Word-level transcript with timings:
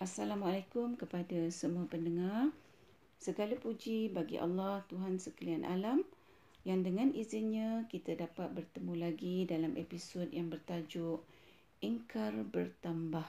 Assalamualaikum 0.00 0.96
kepada 0.96 1.52
semua 1.52 1.84
pendengar. 1.84 2.48
Segala 3.20 3.52
puji 3.52 4.08
bagi 4.08 4.40
Allah 4.40 4.80
Tuhan 4.88 5.20
sekalian 5.20 5.60
alam 5.68 6.00
yang 6.64 6.80
dengan 6.80 7.12
izinnya 7.12 7.84
kita 7.92 8.16
dapat 8.16 8.48
bertemu 8.48 8.96
lagi 8.96 9.44
dalam 9.44 9.76
episod 9.76 10.24
yang 10.32 10.48
bertajuk 10.48 11.20
Ingkar 11.84 12.32
Bertambah. 12.32 13.28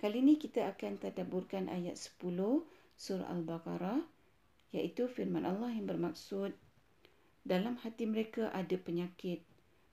Kali 0.00 0.24
ini 0.24 0.40
kita 0.40 0.72
akan 0.72 1.04
tadaburkan 1.04 1.68
ayat 1.68 2.00
10 2.00 2.16
surah 2.96 3.28
Al-Baqarah 3.28 4.00
iaitu 4.72 5.04
firman 5.04 5.44
Allah 5.44 5.68
yang 5.68 5.84
bermaksud 5.84 6.56
dalam 7.44 7.76
hati 7.84 8.08
mereka 8.08 8.48
ada 8.56 8.80
penyakit 8.80 9.44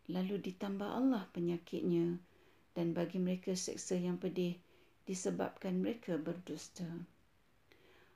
lalu 0.08 0.40
ditambah 0.40 0.88
Allah 0.88 1.28
penyakitnya 1.36 2.16
dan 2.80 2.96
bagi 2.96 3.20
mereka 3.20 3.60
seksa 3.60 4.00
yang 4.00 4.16
pedih 4.16 4.56
disebabkan 5.06 5.82
mereka 5.82 6.18
berdusta. 6.18 6.86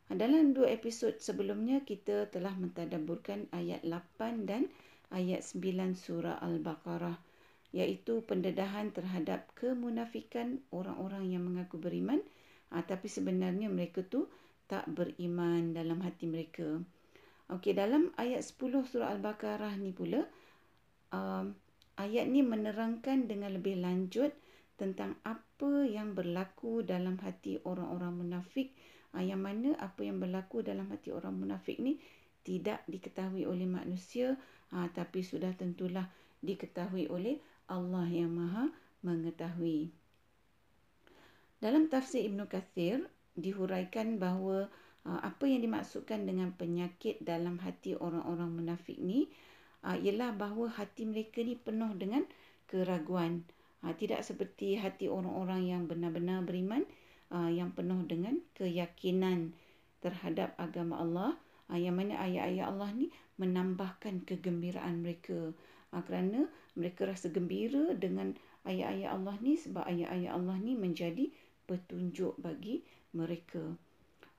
Dalam 0.09 0.57
dua 0.57 0.73
episod 0.73 1.13
sebelumnya 1.21 1.85
kita 1.85 2.25
telah 2.33 2.57
mentadaburkan 2.57 3.45
ayat 3.53 3.85
8 3.85 4.49
dan 4.49 4.65
ayat 5.13 5.45
9 5.45 5.93
surah 5.93 6.41
Al-Baqarah 6.41 7.13
iaitu 7.77 8.25
pendedahan 8.25 8.89
terhadap 8.89 9.45
kemunafikan 9.53 10.65
orang-orang 10.73 11.29
yang 11.29 11.45
mengaku 11.45 11.77
beriman 11.77 12.17
ah, 12.73 12.81
tapi 12.81 13.05
sebenarnya 13.05 13.69
mereka 13.69 14.01
tu 14.01 14.25
tak 14.65 14.89
beriman 14.89 15.77
dalam 15.77 16.01
hati 16.01 16.25
mereka. 16.25 16.81
Okey 17.53 17.77
dalam 17.77 18.09
ayat 18.17 18.41
10 18.41 18.89
surah 18.89 19.13
Al-Baqarah 19.13 19.77
ni 19.77 19.93
pula 19.93 20.25
um, 21.13 21.53
ayat 22.01 22.25
ni 22.29 22.41
menerangkan 22.41 23.29
dengan 23.29 23.53
lebih 23.57 23.77
lanjut 23.77 24.33
tentang 24.79 25.19
apa 25.27 25.83
yang 25.83 26.15
berlaku 26.15 26.87
dalam 26.87 27.19
hati 27.19 27.59
orang-orang 27.67 28.15
munafik 28.15 28.71
uh, 29.11 29.19
yang 29.19 29.43
mana 29.43 29.75
apa 29.75 30.07
yang 30.07 30.23
berlaku 30.23 30.63
dalam 30.63 30.87
hati 30.87 31.11
orang 31.11 31.35
munafik 31.35 31.75
ni 31.83 31.99
tidak 32.47 32.79
diketahui 32.87 33.43
oleh 33.43 33.67
manusia 33.67 34.39
uh, 34.71 34.87
tapi 34.95 35.19
sudah 35.19 35.51
tentulah 35.59 36.07
diketahui 36.39 37.11
oleh 37.11 37.43
Allah 37.67 38.07
yang 38.07 38.31
Maha 38.31 38.71
mengetahui. 39.03 39.91
Dalam 41.59 41.91
tafsir 41.91 42.23
Ibn 42.23 42.47
Kathir 42.47 43.03
dihuraikan 43.35 44.15
bahawa 44.15 44.71
uh, 45.03 45.19
apa 45.19 45.43
yang 45.43 45.59
dimaksudkan 45.59 46.23
dengan 46.23 46.55
penyakit 46.55 47.19
dalam 47.19 47.59
hati 47.59 47.99
orang-orang 47.99 48.63
munafik 48.63 48.95
ni 48.95 49.27
ialah 49.79 50.35
bahawa 50.35 50.75
hati 50.75 51.07
mereka 51.07 51.39
ni 51.39 51.55
penuh 51.55 51.95
dengan 51.95 52.27
keraguan. 52.67 53.47
Ha, 53.79 53.95
tidak 53.95 54.27
seperti 54.27 54.75
hati 54.75 55.07
orang-orang 55.07 55.63
yang 55.63 55.81
benar-benar 55.87 56.43
beriman 56.43 56.83
uh, 57.31 57.47
yang 57.47 57.71
penuh 57.71 58.03
dengan 58.03 58.35
keyakinan 58.51 59.55
terhadap 60.03 60.51
agama 60.59 60.99
Allah 60.99 61.31
uh, 61.71 61.79
yang 61.79 61.95
mana 61.95 62.19
ayat-ayat 62.19 62.65
Allah 62.75 62.91
ni 62.91 63.07
menambahkan 63.39 64.27
kegembiraan 64.27 64.99
mereka 64.99 65.55
uh, 65.95 66.01
kerana 66.03 66.51
mereka 66.75 67.07
rasa 67.07 67.31
gembira 67.31 67.95
dengan 67.95 68.35
ayat-ayat 68.67 69.15
Allah 69.15 69.35
ni 69.39 69.55
sebab 69.55 69.87
ayat-ayat 69.87 70.31
Allah 70.35 70.57
ni 70.59 70.75
menjadi 70.75 71.31
petunjuk 71.63 72.35
bagi 72.41 72.83
mereka. 73.15 73.63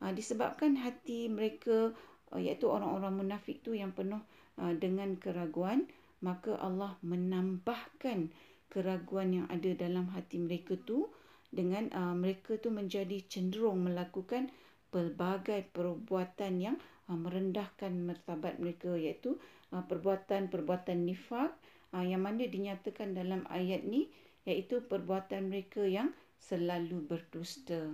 Uh, 0.04 0.12
disebabkan 0.12 0.76
hati 0.76 1.32
mereka 1.32 1.96
uh, 2.34 2.40
iaitu 2.40 2.68
orang-orang 2.68 3.24
munafik 3.24 3.64
tu 3.64 3.72
yang 3.72 3.96
penuh 3.96 4.20
uh, 4.60 4.72
dengan 4.76 5.16
keraguan 5.16 5.88
maka 6.20 6.52
Allah 6.60 7.00
menambahkan 7.00 8.28
keraguan 8.70 9.34
yang 9.34 9.46
ada 9.50 9.74
dalam 9.74 10.08
hati 10.14 10.38
mereka 10.38 10.78
tu 10.86 11.10
dengan 11.50 11.90
uh, 11.90 12.14
mereka 12.14 12.54
tu 12.62 12.70
menjadi 12.70 13.26
cenderung 13.26 13.82
melakukan 13.82 14.54
pelbagai 14.94 15.66
perbuatan 15.74 16.62
yang 16.62 16.76
uh, 17.10 17.18
merendahkan 17.18 17.90
martabat 18.06 18.62
mereka 18.62 18.94
iaitu 18.94 19.34
uh, 19.74 19.82
perbuatan-perbuatan 19.82 21.02
nifak 21.02 21.50
uh, 21.90 22.04
yang 22.06 22.22
mana 22.22 22.46
dinyatakan 22.46 23.18
dalam 23.18 23.42
ayat 23.50 23.82
ni 23.82 24.06
iaitu 24.46 24.86
perbuatan 24.86 25.50
mereka 25.50 25.82
yang 25.84 26.14
selalu 26.40 27.04
berdusta. 27.04 27.90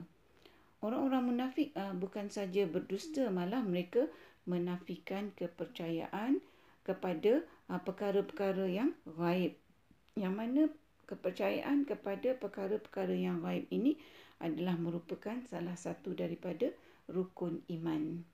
Orang-orang 0.84 1.34
munafik 1.34 1.73
uh, 1.75 1.97
bukan 1.97 2.29
saja 2.29 2.69
berdusta 2.69 3.33
malah 3.33 3.65
mereka 3.65 4.06
menafikan 4.45 5.33
kepercayaan 5.34 6.39
kepada 6.84 7.43
uh, 7.73 7.81
perkara-perkara 7.83 8.69
yang 8.69 8.95
gaib 9.19 9.56
yang 10.16 10.32
mana 10.32 10.72
kepercayaan 11.06 11.84
kepada 11.84 12.34
perkara-perkara 12.34 13.15
yang 13.15 13.44
gaib 13.44 13.69
ini 13.69 14.00
adalah 14.41 14.75
merupakan 14.77 15.38
salah 15.47 15.77
satu 15.77 16.16
daripada 16.16 16.72
rukun 17.06 17.62
iman. 17.69 18.25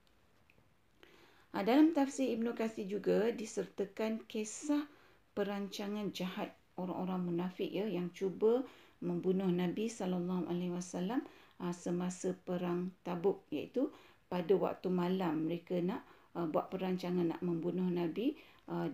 Ha, 1.52 1.60
dalam 1.60 1.92
tafsir 1.92 2.32
Ibn 2.32 2.56
Qasir 2.56 2.88
juga 2.88 3.28
disertakan 3.28 4.24
kisah 4.24 4.88
perancangan 5.36 6.08
jahat 6.16 6.48
orang-orang 6.80 7.28
munafik 7.28 7.68
ya 7.68 7.84
yang 7.84 8.08
cuba 8.16 8.64
membunuh 9.04 9.52
Nabi 9.52 9.92
sallallahu 9.92 10.48
alaihi 10.48 10.72
wasallam 10.72 11.20
ha, 11.60 11.76
semasa 11.76 12.32
perang 12.32 12.88
Tabuk 13.04 13.44
iaitu 13.52 13.92
pada 14.32 14.56
waktu 14.56 14.88
malam 14.88 15.44
mereka 15.44 15.76
nak 15.84 16.00
uh, 16.32 16.48
buat 16.48 16.72
perancangan 16.72 17.36
nak 17.36 17.40
membunuh 17.44 17.84
Nabi 17.84 18.32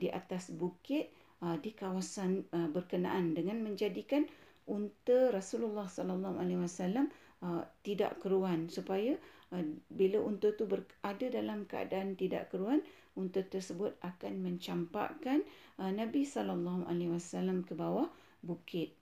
di 0.01 0.11
atas 0.11 0.51
bukit 0.51 1.13
di 1.39 1.71
kawasan 1.71 2.43
uh, 2.51 2.67
berkenaan 2.67 3.31
dengan 3.31 3.63
menjadikan 3.63 4.27
unta 4.69 5.33
Rasulullah 5.33 5.89
sallallahu 5.89 6.37
alaihi 6.37 6.61
wasallam 6.61 7.09
uh, 7.41 7.65
tidak 7.87 8.21
keruan 8.21 8.69
supaya 8.69 9.17
uh, 9.55 9.65
bila 9.89 10.21
unta 10.21 10.53
tu 10.55 10.69
berada 10.69 11.27
dalam 11.31 11.65
keadaan 11.65 12.19
tidak 12.19 12.53
keruan 12.53 12.85
unta 13.19 13.43
tersebut 13.43 13.97
akan 14.05 14.45
mencampakkan 14.45 15.43
uh, 15.81 15.91
Nabi 15.91 16.23
sallallahu 16.23 16.87
alaihi 16.87 17.11
wasallam 17.11 17.67
ke 17.67 17.75
bawah 17.75 18.07
bukit. 18.45 18.95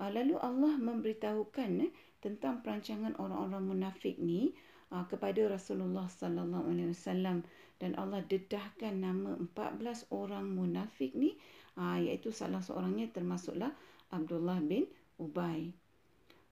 Uh, 0.00 0.10
lalu 0.10 0.34
Allah 0.42 0.74
memberitahukan 0.76 1.70
eh, 1.86 1.92
tentang 2.20 2.64
perancangan 2.64 3.14
orang-orang 3.22 3.62
munafik 3.64 4.18
ni 4.18 4.50
uh, 4.50 4.75
kepada 4.90 5.50
Rasulullah 5.50 6.06
sallallahu 6.06 6.70
alaihi 6.70 6.94
wasallam 6.94 7.42
dan 7.82 7.98
Allah 7.98 8.22
dedahkan 8.24 8.94
nama 8.96 9.36
14 9.36 10.08
orang 10.14 10.46
munafik 10.46 11.12
ni 11.12 11.34
uh, 11.76 11.98
iaitu 11.98 12.30
salah 12.32 12.62
seorangnya 12.62 13.10
termasuklah 13.10 13.74
Abdullah 14.14 14.62
bin 14.62 14.86
Ubay. 15.18 15.74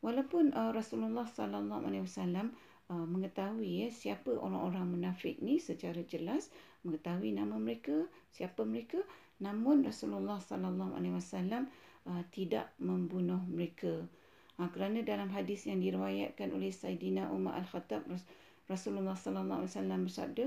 Walaupun 0.03 0.53
uh, 0.53 0.75
Rasulullah 0.75 1.25
sallallahu 1.25 1.87
alaihi 1.87 2.05
wasallam 2.05 2.53
mengetahui 2.85 3.81
ya 3.81 3.89
siapa 3.89 4.29
orang-orang 4.37 4.93
munafik 5.01 5.41
ni 5.41 5.57
secara 5.57 6.05
jelas 6.05 6.53
mengetahui 6.85 7.33
nama 7.33 7.57
mereka, 7.57 8.05
siapa 8.29 8.61
mereka, 8.69 9.01
namun 9.41 9.81
Rasulullah 9.89 10.37
sallallahu 10.37 10.93
alaihi 10.93 11.17
wasallam 11.17 11.73
tidak 12.29 12.77
membunuh 12.77 13.41
mereka. 13.49 14.05
Uh, 14.55 14.71
kerana 14.71 15.03
dalam 15.03 15.27
hadis 15.35 15.67
yang 15.67 15.83
diriwayatkan 15.83 16.55
oleh 16.55 16.71
Saidina 16.71 17.27
Umar 17.35 17.59
Al-Khattab 17.59 18.07
Rasulullah 18.71 19.19
sallallahu 19.19 19.67
alaihi 19.67 19.73
wasallam 19.75 20.01
bersabda, 20.07 20.47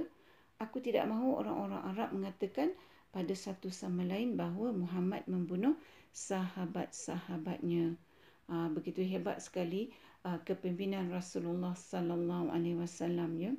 aku 0.63 0.79
tidak 0.79 1.05
mahu 1.11 1.37
orang-orang 1.43 1.81
Arab 1.91 2.09
mengatakan 2.15 2.71
pada 3.11 3.35
satu 3.35 3.67
sama 3.67 4.07
lain 4.07 4.39
bahawa 4.39 4.71
Muhammad 4.71 5.27
membunuh 5.27 5.75
sahabat-sahabatnya. 6.15 7.99
Uh, 8.47 8.71
begitu 8.71 9.03
hebat 9.03 9.43
sekali 9.43 9.91
uh, 10.23 10.39
kepimpinan 10.47 11.11
Rasulullah 11.11 11.75
sallallahu 11.75 12.47
alaihi 12.47 12.79
wasallam 12.79 13.35
ya. 13.35 13.51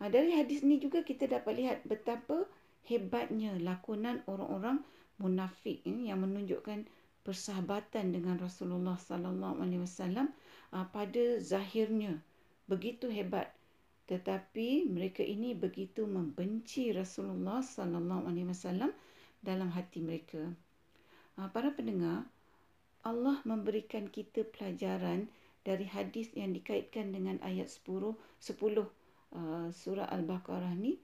Uh, 0.00 0.08
dari 0.08 0.32
hadis 0.32 0.64
ini 0.64 0.80
juga 0.80 1.04
kita 1.04 1.28
dapat 1.28 1.60
lihat 1.60 1.78
betapa 1.84 2.48
hebatnya 2.88 3.54
lakonan 3.60 4.24
orang-orang 4.24 4.80
munafik 5.20 5.84
ya, 5.84 6.16
yang 6.16 6.24
menunjukkan 6.24 6.88
persahabatan 7.22 8.14
dengan 8.14 8.36
Rasulullah 8.38 8.98
sallallahu 8.98 9.62
alaihi 9.62 9.82
wasallam 9.82 10.30
pada 10.70 11.38
zahirnya 11.38 12.18
begitu 12.66 13.06
hebat 13.10 13.54
tetapi 14.10 14.90
mereka 14.90 15.22
ini 15.22 15.54
begitu 15.54 16.04
membenci 16.04 16.90
Rasulullah 16.90 17.62
sallallahu 17.62 18.26
alaihi 18.26 18.50
wasallam 18.50 18.90
dalam 19.40 19.70
hati 19.72 20.02
mereka. 20.04 20.52
Ah, 21.40 21.48
para 21.48 21.72
pendengar, 21.72 22.26
Allah 23.02 23.40
memberikan 23.48 24.06
kita 24.12 24.46
pelajaran 24.46 25.32
dari 25.62 25.86
hadis 25.86 26.30
yang 26.34 26.54
dikaitkan 26.54 27.14
dengan 27.14 27.38
ayat 27.42 27.70
10 27.70 28.14
10 28.14 28.18
uh, 28.42 28.86
surah 29.70 30.06
Al-Baqarah 30.10 30.74
ni 30.74 30.98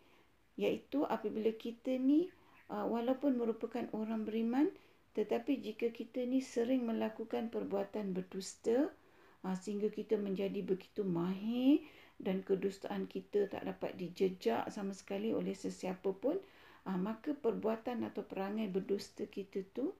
iaitu 0.59 1.06
apabila 1.06 1.55
kita 1.55 1.94
ni 1.94 2.26
walaupun 2.69 3.38
merupakan 3.38 3.87
orang 3.97 4.26
beriman 4.29 4.69
tetapi 5.17 5.61
jika 5.61 5.93
kita 5.93 6.25
ni 6.25 6.45
sering 6.45 6.85
melakukan 6.85 7.49
perbuatan 7.49 8.13
berdusta 8.13 8.93
uh, 9.45 9.57
sehingga 9.57 9.89
kita 9.89 10.21
menjadi 10.21 10.61
begitu 10.65 11.07
mahir 11.07 11.85
dan 12.19 12.43
kedustaan 12.43 13.07
kita 13.07 13.47
tak 13.47 13.63
dapat 13.65 13.95
dijejak 13.95 14.67
sama 14.75 14.91
sekali 14.91 15.31
oleh 15.31 15.55
sesiapa 15.55 16.11
pun, 16.19 16.37
uh, 16.89 16.99
maka 16.99 17.33
perbuatan 17.33 18.03
atau 18.05 18.27
perangai 18.27 18.67
berdusta 18.67 19.25
kita 19.31 19.63
tu 19.71 19.95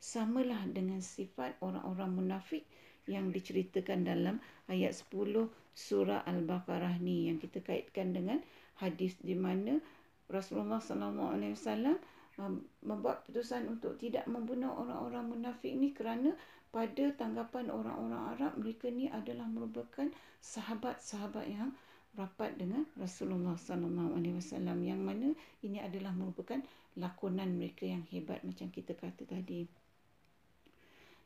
samalah 0.00 0.64
dengan 0.72 1.04
sifat 1.04 1.60
orang-orang 1.60 2.10
munafik 2.16 2.64
yang 3.04 3.28
diceritakan 3.28 4.06
dalam 4.06 4.36
ayat 4.70 4.96
10 4.96 5.48
surah 5.76 6.24
Al-Baqarah 6.24 7.00
ni 7.00 7.28
yang 7.28 7.40
kita 7.40 7.60
kaitkan 7.60 8.12
dengan 8.12 8.40
hadis 8.80 9.16
di 9.20 9.36
mana 9.36 9.80
Rasulullah 10.30 10.80
sallallahu 10.80 11.30
alaihi 11.36 11.54
wasallam 11.58 11.96
membuat 12.80 13.26
keputusan 13.26 13.68
untuk 13.68 14.00
tidak 14.00 14.24
membunuh 14.24 14.72
orang-orang 14.72 15.28
munafik 15.28 15.74
ni 15.76 15.92
kerana 15.92 16.32
pada 16.70 17.10
tanggapan 17.18 17.66
orang-orang 17.68 18.38
Arab 18.38 18.52
mereka 18.56 18.86
ni 18.88 19.10
adalah 19.10 19.44
merupakan 19.50 20.06
sahabat-sahabat 20.38 21.46
yang 21.50 21.74
rapat 22.14 22.54
dengan 22.58 22.86
Rasulullah 22.98 23.54
sallallahu 23.54 24.18
alaihi 24.18 24.38
wasallam 24.38 24.82
yang 24.82 25.02
mana 25.02 25.34
ini 25.62 25.78
adalah 25.78 26.10
merupakan 26.14 26.58
lakonan 26.98 27.54
mereka 27.58 27.86
yang 27.86 28.02
hebat 28.10 28.42
macam 28.42 28.70
kita 28.70 28.98
kata 28.98 29.26
tadi. 29.26 29.66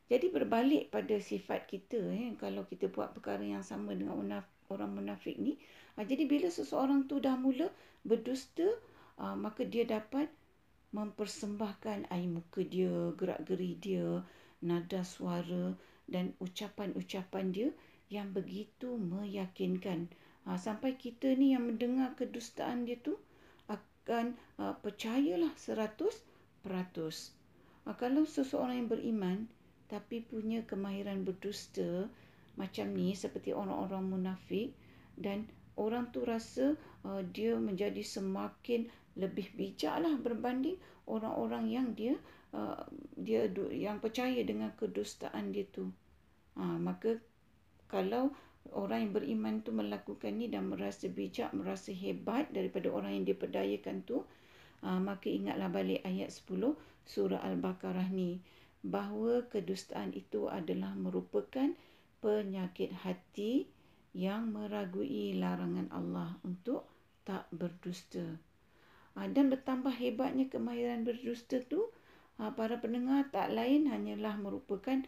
Jadi 0.05 0.29
berbalik 0.29 0.93
pada 0.93 1.17
sifat 1.17 1.65
kita 1.65 1.97
eh 2.13 2.37
kalau 2.37 2.69
kita 2.69 2.93
buat 2.93 3.17
perkara 3.17 3.41
yang 3.41 3.65
sama 3.65 3.97
dengan 3.97 4.21
orang 4.69 4.91
munafik 4.93 5.33
ni, 5.41 5.57
ah, 5.97 6.05
jadi 6.05 6.29
bila 6.29 6.49
seseorang 6.53 7.09
tu 7.09 7.17
dah 7.17 7.33
mula 7.33 7.73
berdusta, 8.05 8.69
ah, 9.17 9.33
maka 9.33 9.65
dia 9.65 9.81
dapat 9.81 10.29
mempersembahkan 10.95 12.07
air 12.07 12.31
muka 12.31 12.63
dia, 12.63 13.11
gerak-geri 13.19 13.75
dia, 13.83 14.23
nada 14.63 15.03
suara 15.03 15.75
dan 16.07 16.31
ucapan-ucapan 16.39 17.51
dia 17.51 17.69
yang 18.07 18.31
begitu 18.31 18.95
meyakinkan. 18.95 20.07
Ha, 20.47 20.55
sampai 20.55 20.95
kita 20.95 21.35
ni 21.35 21.51
yang 21.51 21.67
mendengar 21.67 22.15
kedustaan 22.15 22.87
dia 22.87 22.95
tu 23.01 23.19
akan 23.67 24.39
uh, 24.61 24.77
percayalah 24.79 25.51
seratus 25.59 26.23
peratus. 26.63 27.35
Ha, 27.83 27.97
kalau 27.99 28.23
seseorang 28.23 28.85
yang 28.85 28.89
beriman 28.89 29.37
tapi 29.91 30.23
punya 30.23 30.63
kemahiran 30.63 31.27
berdusta 31.27 32.07
macam 32.55 32.87
ni 32.95 33.13
seperti 33.13 33.51
orang-orang 33.51 34.05
munafik 34.05 34.71
dan 35.19 35.45
orang 35.75 36.07
tu 36.15 36.23
rasa 36.23 36.79
uh, 37.03 37.21
dia 37.35 37.59
menjadi 37.59 38.01
semakin 38.01 38.87
lebih 39.15 39.51
bijaklah 39.55 40.15
berbanding 40.19 40.75
orang-orang 41.07 41.65
yang 41.71 41.87
dia 41.95 42.15
Uh, 42.55 42.87
dia 43.19 43.51
yang 43.75 43.99
percaya 43.99 44.39
dengan 44.47 44.71
kedustaan 44.79 45.51
dia 45.51 45.67
tu. 45.75 45.91
Ha, 46.55 46.79
maka 46.79 47.19
kalau 47.91 48.31
orang 48.71 49.03
yang 49.03 49.11
beriman 49.11 49.59
tu 49.59 49.75
melakukan 49.75 50.39
ni 50.39 50.47
dan 50.47 50.71
merasa 50.71 51.11
bijak, 51.11 51.51
merasa 51.51 51.91
hebat 51.91 52.47
daripada 52.55 52.87
orang 52.95 53.19
yang 53.19 53.27
diperdayakan 53.27 54.07
tu, 54.07 54.23
ha, 54.87 54.95
maka 55.03 55.27
ingatlah 55.27 55.67
balik 55.67 55.99
ayat 56.07 56.31
10 56.31 56.79
surah 57.03 57.43
Al-Baqarah 57.43 58.07
ni 58.07 58.39
bahawa 58.87 59.43
kedustaan 59.51 60.15
itu 60.15 60.47
adalah 60.47 60.95
merupakan 60.95 61.75
penyakit 62.23 62.95
hati 63.03 63.67
yang 64.15 64.55
meragui 64.55 65.35
larangan 65.35 65.91
Allah 65.91 66.39
untuk 66.47 66.87
tak 67.27 67.51
berdusta. 67.51 68.39
Ha, 69.15 69.31
dan 69.31 69.47
bertambah 69.47 69.95
hebatnya 69.95 70.51
kemahiran 70.51 71.07
berdusta 71.07 71.63
tu, 71.63 71.87
ha, 72.37 72.51
para 72.51 72.79
pendengar 72.83 73.31
tak 73.31 73.55
lain 73.55 73.87
hanyalah 73.87 74.35
merupakan 74.35 75.03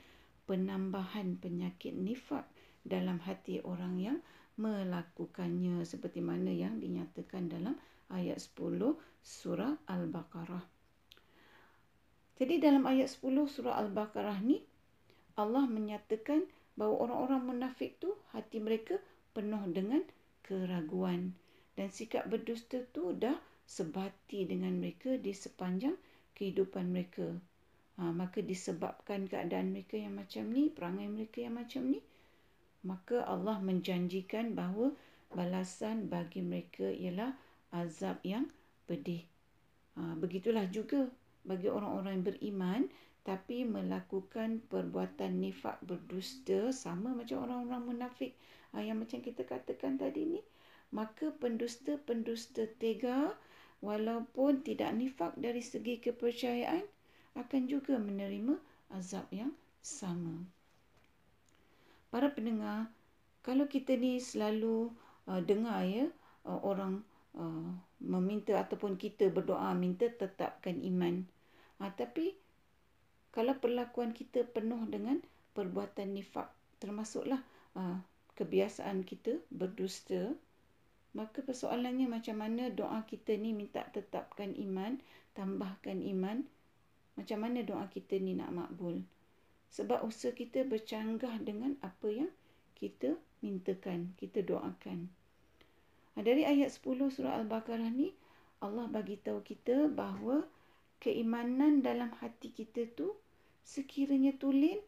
penambahan 0.47 1.35
penyakit 1.37 1.91
nifak 1.91 2.47
dalam 2.87 3.19
hati 3.19 3.59
orang 3.67 3.99
yang 3.99 4.17
melakukannya 4.55 5.83
seperti 5.83 6.23
mana 6.23 6.49
yang 6.49 6.79
dinyatakan 6.79 7.51
dalam 7.51 7.75
ayat 8.09 8.39
10 8.39 8.95
surah 9.21 9.75
Al-Baqarah. 9.85 10.63
Jadi 12.39 12.63
dalam 12.63 12.87
ayat 12.87 13.11
10 13.11 13.27
surah 13.45 13.75
Al-Baqarah 13.75 14.39
ni 14.41 14.63
Allah 15.37 15.69
menyatakan 15.69 16.47
bahawa 16.73 17.09
orang-orang 17.09 17.41
munafik 17.43 17.99
tu 18.01 18.13
hati 18.33 18.57
mereka 18.57 18.97
penuh 19.35 19.61
dengan 19.69 20.01
keraguan 20.41 21.37
dan 21.77 21.93
sikap 21.93 22.25
berdusta 22.25 22.81
tu 22.89 23.13
dah 23.13 23.37
sebati 23.67 24.47
dengan 24.47 24.79
mereka 24.79 25.19
di 25.19 25.35
sepanjang 25.35 25.93
kehidupan 26.39 26.87
mereka. 26.87 27.35
Ha, 27.99 28.09
maka 28.15 28.39
disebabkan 28.39 29.27
keadaan 29.27 29.75
mereka 29.75 29.99
yang 29.99 30.15
macam 30.15 30.47
ni, 30.49 30.71
perangai 30.71 31.11
mereka 31.11 31.43
yang 31.43 31.59
macam 31.59 31.83
ni, 31.91 31.99
maka 32.87 33.27
Allah 33.27 33.59
menjanjikan 33.59 34.55
bahawa 34.55 34.95
balasan 35.35 36.07
bagi 36.07 36.39
mereka 36.39 36.87
ialah 36.87 37.35
azab 37.75 38.23
yang 38.23 38.47
pedih. 38.87 39.27
Ha, 39.99 40.15
begitulah 40.15 40.69
juga 40.71 41.11
bagi 41.43 41.67
orang-orang 41.67 42.21
yang 42.21 42.27
beriman 42.31 42.81
tapi 43.27 43.67
melakukan 43.67 44.63
perbuatan 44.71 45.43
nifak 45.43 45.83
berdusta 45.83 46.71
sama 46.71 47.11
macam 47.11 47.43
orang-orang 47.43 47.83
munafik 47.83 48.31
ha, 48.71 48.79
yang 48.79 49.03
macam 49.03 49.19
kita 49.19 49.43
katakan 49.43 49.99
tadi 49.99 50.39
ni 50.39 50.41
maka 50.95 51.35
pendusta-pendusta 51.35 52.71
tega 52.79 53.35
walaupun 53.79 54.65
tidak 54.65 54.93
nifak 54.97 55.33
dari 55.37 55.61
segi 55.61 56.01
kepercayaan 56.01 56.81
akan 57.37 57.61
juga 57.69 58.01
menerima 58.01 58.57
azab 58.93 59.29
yang 59.29 59.53
sama. 59.83 60.41
Para 62.09 62.33
pendengar, 62.33 62.89
kalau 63.45 63.69
kita 63.69 63.93
ni 63.93 64.17
selalu 64.17 64.89
uh, 65.29 65.41
dengar 65.43 65.83
ya 65.85 66.07
uh, 66.47 66.59
orang 66.63 67.03
uh, 67.37 67.69
meminta 68.01 68.57
ataupun 68.57 68.97
kita 68.97 69.29
berdoa 69.29 69.75
minta 69.77 70.07
tetapkan 70.09 70.81
iman. 70.81 71.27
Uh, 71.77 71.91
tapi 71.93 72.33
kalau 73.29 73.53
perlakuan 73.59 74.15
kita 74.15 74.47
penuh 74.49 74.81
dengan 74.89 75.21
perbuatan 75.53 76.15
nifak 76.17 76.49
termasuklah 76.81 77.43
uh, 77.77 78.01
kebiasaan 78.33 79.05
kita 79.05 79.37
berdusta 79.53 80.33
Maka 81.17 81.41
persoalannya 81.41 82.05
macam 82.05 82.37
mana 82.37 82.69
doa 82.69 83.01
kita 83.09 83.33
ni 83.33 83.49
minta 83.49 83.81
tetapkan 83.89 84.53
iman, 84.53 85.01
tambahkan 85.33 86.05
iman. 86.13 86.45
Macam 87.17 87.41
mana 87.41 87.65
doa 87.65 87.89
kita 87.89 88.21
ni 88.21 88.37
nak 88.37 88.53
makbul. 88.53 89.01
Sebab 89.73 90.05
usaha 90.05 90.29
kita 90.29 90.61
bercanggah 90.61 91.41
dengan 91.41 91.73
apa 91.81 92.05
yang 92.13 92.29
kita 92.77 93.17
mintakan, 93.41 94.13
kita 94.21 94.45
doakan. 94.45 95.09
Ha, 96.13 96.21
dari 96.21 96.45
ayat 96.45 96.69
10 96.69 97.09
surah 97.09 97.41
Al-Baqarah 97.41 97.89
ni, 97.89 98.13
Allah 98.61 98.85
bagi 98.85 99.17
tahu 99.17 99.41
kita 99.41 99.89
bahawa 99.89 100.45
keimanan 101.01 101.81
dalam 101.81 102.13
hati 102.21 102.53
kita 102.53 102.85
tu 102.93 103.17
sekiranya 103.65 104.37
tulen, 104.37 104.81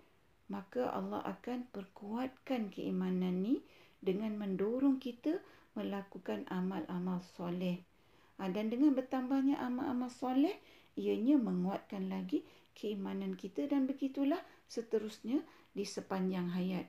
maka 0.50 0.90
Allah 0.90 1.22
akan 1.26 1.70
perkuatkan 1.70 2.74
keimanan 2.74 3.46
ni 3.46 3.62
dengan 4.00 4.36
mendorong 4.40 4.98
kita 4.98 5.40
melakukan 5.76 6.48
amal-amal 6.48 7.24
soleh. 7.36 7.84
Ha, 8.40 8.48
dan 8.48 8.72
dengan 8.72 8.96
bertambahnya 8.96 9.60
amal-amal 9.60 10.08
soleh, 10.08 10.56
ianya 10.96 11.36
menguatkan 11.36 12.08
lagi 12.08 12.44
keimanan 12.76 13.36
kita 13.36 13.68
dan 13.68 13.88
begitulah 13.88 14.40
seterusnya 14.72 15.44
di 15.76 15.84
sepanjang 15.84 16.52
hayat. 16.56 16.88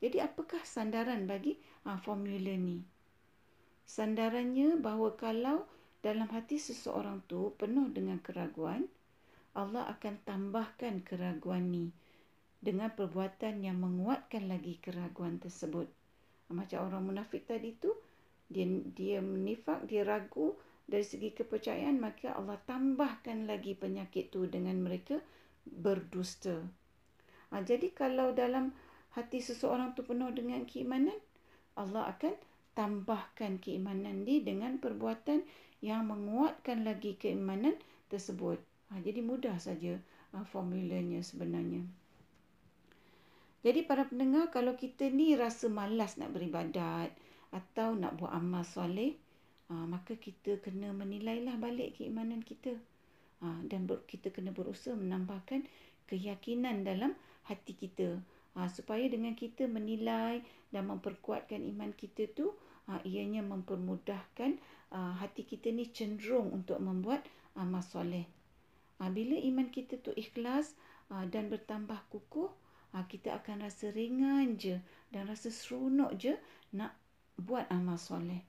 Jadi 0.00 0.22
apakah 0.22 0.62
sandaran 0.64 1.26
bagi 1.28 1.58
ha, 1.84 1.98
formula 2.00 2.54
ni? 2.56 2.80
Sandarannya 3.84 4.78
bahawa 4.78 5.18
kalau 5.18 5.66
dalam 6.00 6.30
hati 6.30 6.56
seseorang 6.56 7.20
tu 7.28 7.52
penuh 7.58 7.90
dengan 7.90 8.22
keraguan, 8.22 8.88
Allah 9.52 9.90
akan 9.90 10.14
tambahkan 10.22 11.02
keraguan 11.02 11.74
ni 11.74 11.90
dengan 12.60 12.92
perbuatan 12.92 13.64
yang 13.64 13.80
menguatkan 13.80 14.46
lagi 14.46 14.76
keraguan 14.78 15.40
tersebut 15.40 15.88
macam 16.50 16.86
orang 16.86 17.02
munafik 17.14 17.46
tadi 17.46 17.72
tu 17.78 17.94
dia 18.50 18.66
dia 18.92 19.18
menifak 19.22 19.86
dia 19.86 20.02
ragu 20.02 20.58
dari 20.90 21.06
segi 21.06 21.30
kepercayaan 21.30 22.02
maka 22.02 22.34
Allah 22.34 22.58
tambahkan 22.66 23.46
lagi 23.46 23.78
penyakit 23.78 24.34
tu 24.34 24.50
dengan 24.50 24.74
mereka 24.82 25.22
berdusta. 25.62 26.58
Ha, 27.54 27.62
jadi 27.62 27.94
kalau 27.94 28.34
dalam 28.34 28.74
hati 29.14 29.38
seseorang 29.38 29.94
tu 29.94 30.02
penuh 30.02 30.34
dengan 30.34 30.66
keimanan, 30.66 31.14
Allah 31.78 32.10
akan 32.10 32.34
tambahkan 32.74 33.62
keimanan 33.62 34.26
dia 34.26 34.42
dengan 34.42 34.82
perbuatan 34.82 35.46
yang 35.78 36.10
menguatkan 36.10 36.82
lagi 36.82 37.14
keimanan 37.14 37.78
tersebut. 38.10 38.58
Ha, 38.90 38.98
jadi 38.98 39.22
mudah 39.22 39.62
saja 39.62 39.94
ha, 40.34 40.42
formulanya 40.42 41.22
sebenarnya. 41.22 41.86
Jadi 43.60 43.84
para 43.84 44.08
pendengar 44.08 44.48
kalau 44.48 44.72
kita 44.72 45.12
ni 45.12 45.36
rasa 45.36 45.68
malas 45.68 46.16
nak 46.16 46.32
beribadat 46.32 47.12
atau 47.52 47.92
nak 47.92 48.16
buat 48.16 48.32
amal 48.32 48.64
soleh, 48.64 49.20
uh, 49.68 49.84
maka 49.84 50.16
kita 50.16 50.56
kena 50.64 50.96
menilailah 50.96 51.60
balik 51.60 52.00
keimanan 52.00 52.40
kita. 52.40 52.72
Uh, 53.44 53.60
dan 53.68 53.84
ber, 53.84 54.00
kita 54.08 54.32
kena 54.32 54.56
berusaha 54.56 54.96
menambahkan 54.96 55.68
keyakinan 56.08 56.88
dalam 56.88 57.12
hati 57.44 57.76
kita. 57.76 58.16
Uh, 58.56 58.68
supaya 58.72 59.04
dengan 59.12 59.36
kita 59.36 59.68
menilai 59.68 60.40
dan 60.72 60.88
memperkuatkan 60.88 61.60
iman 61.76 61.92
kita 61.92 62.32
tu, 62.32 62.56
ianya 63.06 63.38
mempermudahkan 63.46 64.58
hati 64.90 65.46
kita 65.46 65.70
ni 65.70 65.94
cenderung 65.94 66.50
untuk 66.50 66.82
membuat 66.82 67.22
amal 67.54 67.86
soleh. 67.86 68.26
Bila 68.98 69.38
iman 69.38 69.70
kita 69.70 70.02
tu 70.02 70.10
ikhlas 70.10 70.74
dan 71.30 71.46
bertambah 71.46 72.02
kukuh, 72.10 72.50
ha, 72.92 73.06
kita 73.06 73.38
akan 73.42 73.66
rasa 73.66 73.90
ringan 73.94 74.58
je 74.58 74.78
dan 75.10 75.26
rasa 75.26 75.50
seronok 75.50 76.14
je 76.18 76.34
nak 76.74 76.94
buat 77.38 77.66
amal 77.70 77.96
soleh. 77.96 78.42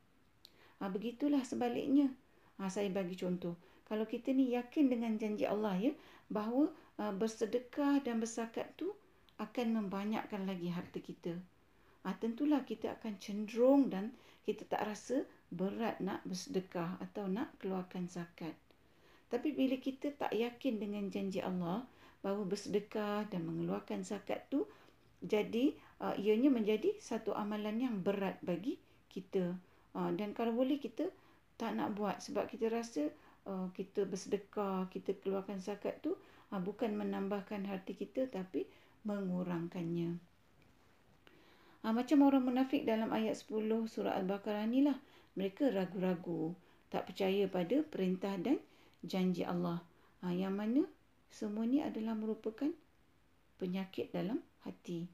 Ha, 0.81 0.89
begitulah 0.89 1.41
sebaliknya. 1.45 2.09
Ha, 2.57 2.69
saya 2.69 2.89
bagi 2.89 3.17
contoh. 3.17 3.57
Kalau 3.85 4.07
kita 4.07 4.31
ni 4.31 4.55
yakin 4.55 4.87
dengan 4.87 5.19
janji 5.19 5.43
Allah 5.43 5.75
ya 5.75 5.91
bahawa 6.31 6.71
uh, 6.95 7.11
bersedekah 7.11 7.99
dan 7.99 8.23
bersakat 8.23 8.71
tu 8.79 8.87
akan 9.35 9.83
membanyakkan 9.83 10.47
lagi 10.47 10.71
harta 10.71 11.03
kita. 11.03 11.35
Ha, 12.07 12.15
tentulah 12.17 12.63
kita 12.63 12.95
akan 12.97 13.19
cenderung 13.19 13.91
dan 13.91 14.15
kita 14.47 14.65
tak 14.65 14.87
rasa 14.87 15.27
berat 15.51 15.99
nak 15.99 16.23
bersedekah 16.23 16.97
atau 17.03 17.27
nak 17.27 17.51
keluarkan 17.59 18.07
zakat. 18.07 18.55
Tapi 19.27 19.53
bila 19.53 19.75
kita 19.77 20.15
tak 20.15 20.33
yakin 20.33 20.79
dengan 20.81 21.07
janji 21.11 21.43
Allah 21.43 21.85
bahawa 22.21 22.45
bersedekah 22.45 23.27
dan 23.29 23.45
mengeluarkan 23.45 24.05
zakat 24.05 24.45
tu 24.49 24.69
jadi 25.21 25.77
uh, 26.01 26.17
ianya 26.17 26.49
menjadi 26.49 26.97
satu 26.97 27.37
amalan 27.37 27.77
yang 27.77 27.95
berat 28.01 28.41
bagi 28.41 28.81
kita. 29.13 29.53
Uh, 29.93 30.09
dan 30.17 30.33
kalau 30.33 30.55
boleh 30.55 30.81
kita 30.81 31.13
tak 31.61 31.77
nak 31.77 31.93
buat 31.93 32.17
sebab 32.25 32.49
kita 32.49 32.73
rasa 32.73 33.13
uh, 33.45 33.69
kita 33.77 34.09
bersedekah, 34.09 34.89
kita 34.89 35.13
keluarkan 35.21 35.61
zakat 35.61 36.01
tu 36.01 36.17
uh, 36.49 36.57
bukan 36.57 36.97
menambahkan 36.97 37.69
harta 37.69 37.93
kita 37.93 38.25
tapi 38.33 38.65
mengurangkannya. 39.05 40.17
Uh, 41.85 41.93
macam 41.93 42.25
orang 42.25 42.45
munafik 42.49 42.81
dalam 42.85 43.13
ayat 43.13 43.37
10 43.37 43.69
surah 43.85 44.17
Al-Baqarah 44.17 44.65
ni 44.65 44.81
lah. 44.85 44.97
Mereka 45.37 45.71
ragu-ragu, 45.71 46.57
tak 46.91 47.07
percaya 47.07 47.47
pada 47.47 47.85
perintah 47.87 48.35
dan 48.35 48.59
janji 49.05 49.47
Allah. 49.47 49.79
Ha, 50.21 50.35
yang 50.35 50.53
mana 50.53 50.85
semua 51.31 51.63
ni 51.63 51.79
adalah 51.79 52.11
merupakan 52.13 52.67
penyakit 53.55 54.11
dalam 54.11 54.43
hati. 54.67 55.07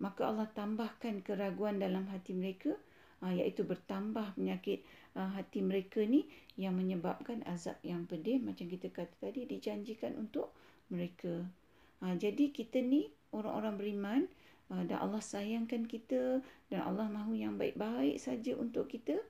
Maka 0.00 0.32
Allah 0.32 0.48
tambahkan 0.50 1.22
keraguan 1.22 1.78
dalam 1.78 2.08
hati 2.10 2.34
mereka 2.34 2.74
ha, 3.22 3.30
iaitu 3.30 3.62
bertambah 3.62 4.34
penyakit 4.34 4.82
ha, 5.14 5.30
hati 5.36 5.60
mereka 5.60 6.02
ni 6.02 6.26
yang 6.58 6.74
menyebabkan 6.74 7.44
azab 7.46 7.78
yang 7.84 8.08
pedih 8.08 8.42
macam 8.42 8.66
kita 8.66 8.90
kata 8.90 9.14
tadi 9.20 9.46
dijanjikan 9.46 10.16
untuk 10.18 10.50
mereka. 10.88 11.44
Ha, 12.02 12.16
jadi 12.16 12.50
kita 12.50 12.82
ni 12.82 13.12
orang-orang 13.30 13.76
beriman 13.76 14.22
dan 14.64 14.96
Allah 14.96 15.20
sayangkan 15.20 15.84
kita 15.84 16.40
dan 16.72 16.80
Allah 16.82 17.06
mahu 17.12 17.36
yang 17.36 17.60
baik-baik 17.60 18.16
saja 18.16 18.56
untuk 18.56 18.88
kita. 18.88 19.20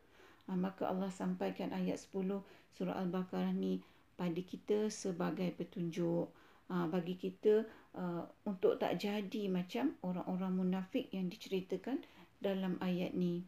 Maka 0.46 0.88
Allah 0.88 1.10
sampaikan 1.10 1.74
ayat 1.74 1.98
10 1.98 2.38
surah 2.78 2.96
Al-Baqarah 3.02 3.50
ni 3.50 3.82
pada 4.14 4.40
kita 4.40 4.88
sebagai 4.90 5.50
petunjuk 5.54 6.30
uh, 6.70 6.86
bagi 6.90 7.18
kita 7.18 7.66
uh, 7.98 8.22
untuk 8.46 8.78
tak 8.78 8.98
jadi 8.98 9.50
macam 9.50 9.94
orang-orang 10.06 10.52
munafik 10.54 11.10
yang 11.10 11.28
diceritakan 11.30 12.02
dalam 12.38 12.78
ayat 12.78 13.12
ni. 13.12 13.44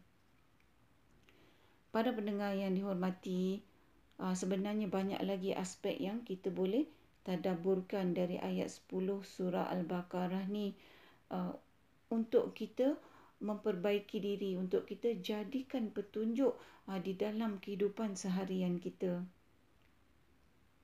Para 1.91 2.11
pendengar 2.13 2.53
yang 2.53 2.75
dihormati, 2.75 3.63
uh, 4.19 4.35
sebenarnya 4.35 4.91
banyak 4.91 5.21
lagi 5.23 5.55
aspek 5.55 5.97
yang 5.97 6.21
kita 6.27 6.51
boleh 6.51 6.85
tadaburkan 7.23 8.15
dari 8.15 8.39
ayat 8.39 8.71
10 8.71 9.23
surah 9.23 9.67
Al-Baqarah 9.67 10.47
ni 10.47 10.71
untuk 12.07 12.55
kita 12.55 12.95
memperbaiki 13.37 14.17
diri, 14.17 14.57
untuk 14.57 14.89
kita 14.89 15.13
jadikan 15.21 15.93
petunjuk 15.93 16.57
uh, 16.89 16.99
di 16.99 17.13
dalam 17.13 17.61
kehidupan 17.61 18.17
seharian 18.17 18.81
kita. 18.81 19.21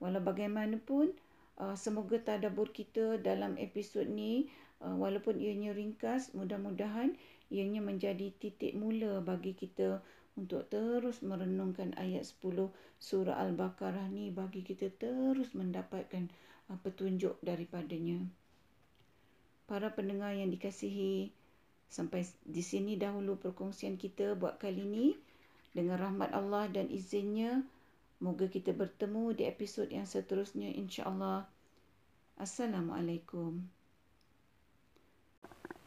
Walau 0.02 0.22
bagaimanapun, 0.22 1.14
uh, 1.62 1.76
semoga 1.78 2.18
tadabur 2.22 2.74
kita 2.74 3.20
dalam 3.22 3.60
episod 3.62 4.08
ni, 4.08 4.50
uh, 4.82 4.96
walaupun 4.98 5.38
ianya 5.38 5.76
ringkas, 5.76 6.34
mudah-mudahan 6.34 7.14
ianya 7.54 7.82
menjadi 7.84 8.34
titik 8.38 8.74
mula 8.74 9.22
bagi 9.22 9.54
kita 9.54 10.02
untuk 10.34 10.66
terus 10.74 11.22
merenungkan 11.22 11.94
ayat 11.94 12.26
10 12.26 12.74
surah 12.98 13.38
Al-Baqarah 13.38 14.10
ni 14.10 14.34
bagi 14.34 14.66
kita 14.66 14.90
terus 14.98 15.54
mendapatkan 15.54 16.30
uh, 16.74 16.78
petunjuk 16.82 17.38
daripadanya. 17.46 18.24
Para 19.70 19.94
pendengar 19.94 20.36
yang 20.36 20.52
dikasihi, 20.52 21.32
sampai 21.94 22.26
di 22.42 22.66
sini 22.66 22.98
dahulu 22.98 23.38
perkongsian 23.38 24.02
kita 24.02 24.34
buat 24.34 24.58
kali 24.58 24.82
ini. 24.82 25.08
Dengan 25.74 25.98
rahmat 25.98 26.30
Allah 26.38 26.70
dan 26.70 26.86
izinnya, 26.94 27.66
Moga 28.24 28.48
kita 28.48 28.72
bertemu 28.72 29.36
di 29.36 29.44
episod 29.44 29.84
yang 29.92 30.08
seterusnya 30.08 30.72
insya-Allah. 30.72 31.44
Assalamualaikum. 32.40 33.68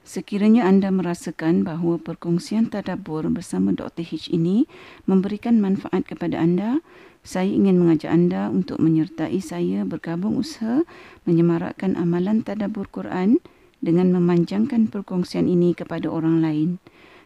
Sekiranya 0.04 0.68
anda 0.68 0.92
merasakan 0.92 1.64
bahawa 1.64 1.96
perkongsian 1.96 2.68
tadabbur 2.68 3.24
bersama 3.32 3.72
Dr. 3.72 4.04
H 4.04 4.28
ini 4.28 4.68
memberikan 5.08 5.64
manfaat 5.64 6.04
kepada 6.04 6.36
anda, 6.36 6.84
saya 7.24 7.48
ingin 7.48 7.80
mengajak 7.80 8.12
anda 8.12 8.52
untuk 8.52 8.84
menyertai 8.84 9.40
saya 9.40 9.88
bergabung 9.88 10.36
usaha 10.36 10.84
menyemarakkan 11.24 11.96
amalan 11.96 12.44
tadabbur 12.44 12.84
Quran 12.92 13.40
dengan 13.80 14.12
memanjangkan 14.12 14.92
perkongsian 14.92 15.48
ini 15.48 15.72
kepada 15.72 16.12
orang 16.12 16.44
lain 16.44 16.70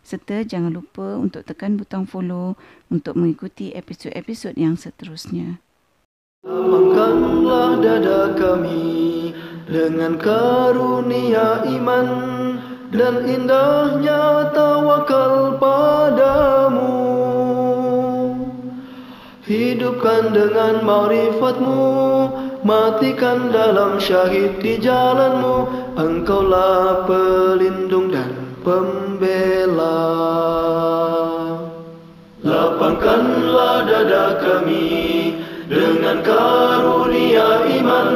serta 0.00 0.42
jangan 0.42 0.72
lupa 0.72 1.16
untuk 1.16 1.44
tekan 1.44 1.76
butang 1.76 2.08
follow 2.08 2.56
untuk 2.88 3.16
mengikuti 3.16 3.72
episod-episod 3.76 4.56
yang 4.56 4.74
seterusnya. 4.74 5.60
Lapangkanlah 6.40 7.84
dada 7.84 8.32
kami 8.32 9.36
dengan 9.68 10.16
karunia 10.16 11.62
iman 11.68 12.08
dan 12.90 13.22
indahnya 13.28 14.50
tawakal 14.56 15.60
padamu. 15.60 16.96
Hidupkan 19.44 20.30
dengan 20.30 20.86
ma'rifatmu, 20.86 21.82
matikan 22.62 23.50
dalam 23.50 23.98
syahid 23.98 24.62
di 24.62 24.78
jalanmu, 24.78 25.68
engkaulah 25.98 27.02
pelindung 27.04 28.14
dan 28.14 28.30
pembela 29.20 30.00
Lapangkanlah 32.40 33.84
dada 33.84 34.40
kami 34.40 35.36
dengan 35.68 36.24
karunia 36.24 37.68
iman 37.68 38.10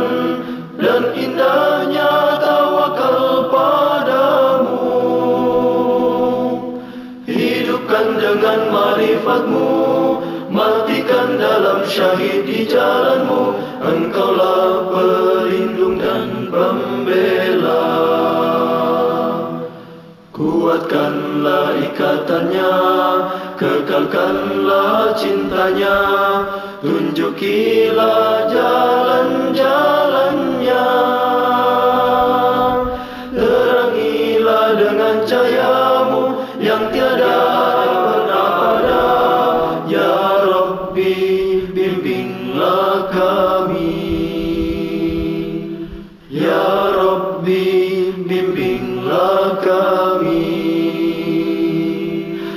dan 0.80 1.12
indahnya 1.12 2.40
tawakal 2.40 3.52
padamu. 3.52 4.96
Hidupkan 7.28 8.06
dengan 8.16 8.60
marifatmu 8.72 9.76
Matikan 10.48 11.36
dalam 11.36 11.84
syahid 11.84 12.48
di 12.48 12.64
jalanmu. 12.64 13.60
Engkaulah 13.84 14.88
pelindung 14.88 16.00
dan 16.00 16.48
pembela 16.48 17.43
Kuatkanlah 20.64 21.76
ikatannya, 21.76 22.72
kekalkanlah 23.60 25.12
cintanya, 25.12 25.92
tunjukilah 26.80 28.48
jalan-jalannya. 28.48 29.93